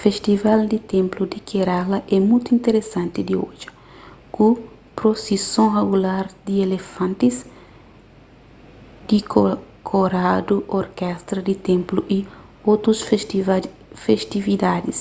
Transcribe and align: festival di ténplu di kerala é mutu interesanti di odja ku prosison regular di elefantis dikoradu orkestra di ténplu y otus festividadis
festival 0.00 0.60
di 0.72 0.78
ténplu 0.92 1.22
di 1.32 1.38
kerala 1.50 1.98
é 2.16 2.18
mutu 2.28 2.48
interesanti 2.58 3.18
di 3.28 3.34
odja 3.48 3.70
ku 4.34 4.46
prosison 4.98 5.66
regular 5.78 6.24
di 6.46 6.54
elefantis 6.66 7.36
dikoradu 9.08 10.56
orkestra 10.82 11.38
di 11.48 11.54
ténplu 11.68 12.00
y 12.16 12.18
otus 12.72 12.98
festividadis 14.04 14.98